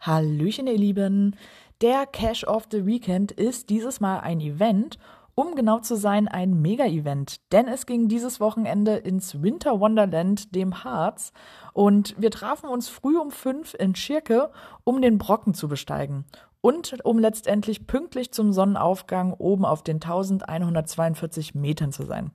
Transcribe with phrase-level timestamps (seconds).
[0.00, 1.36] Hallöchen, ihr Lieben.
[1.80, 4.98] Der Cash of the Weekend ist dieses Mal ein Event,
[5.34, 7.40] um genau zu sein, ein Mega-Event.
[7.52, 11.32] Denn es ging dieses Wochenende ins Winter Wonderland, dem Harz.
[11.72, 14.50] Und wir trafen uns früh um fünf in Schirke,
[14.84, 16.24] um den Brocken zu besteigen.
[16.60, 22.32] Und um letztendlich pünktlich zum Sonnenaufgang oben auf den 1142 Metern zu sein.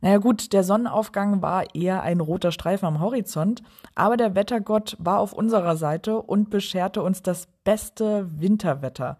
[0.00, 3.62] Naja gut, der Sonnenaufgang war eher ein roter Streifen am Horizont,
[3.94, 9.18] aber der Wettergott war auf unserer Seite und bescherte uns das beste Winterwetter.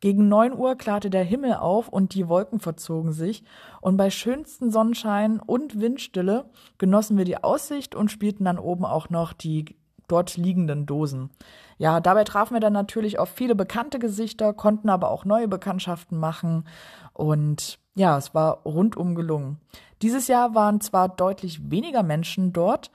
[0.00, 3.42] Gegen neun Uhr klarte der Himmel auf und die Wolken verzogen sich,
[3.80, 6.44] und bei schönstem Sonnenschein und Windstille
[6.78, 11.30] genossen wir die Aussicht und spielten dann oben auch noch die dort liegenden Dosen.
[11.78, 16.18] Ja, dabei trafen wir dann natürlich auf viele bekannte Gesichter, konnten aber auch neue Bekanntschaften
[16.18, 16.64] machen
[17.12, 19.60] und ja, es war rundum gelungen.
[20.02, 22.90] Dieses Jahr waren zwar deutlich weniger Menschen dort,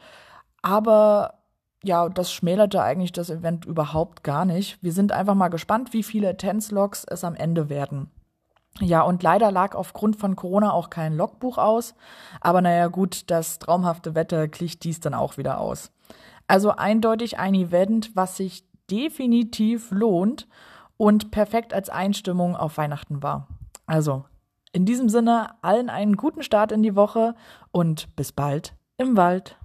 [0.62, 1.36] aber
[1.84, 4.82] ja, das schmälerte eigentlich das Event überhaupt gar nicht.
[4.82, 8.10] Wir sind einfach mal gespannt, wie viele Tänzlogs es am Ende werden.
[8.80, 11.94] Ja, und leider lag aufgrund von Corona auch kein Logbuch aus.
[12.42, 15.92] Aber naja, gut, das traumhafte Wetter glich dies dann auch wieder aus.
[16.48, 20.48] Also eindeutig ein Event, was sich definitiv lohnt
[20.98, 23.48] und perfekt als Einstimmung auf Weihnachten war.
[23.86, 24.26] Also
[24.74, 27.36] in diesem Sinne, allen einen guten Start in die Woche
[27.72, 29.56] und bis bald im Wald.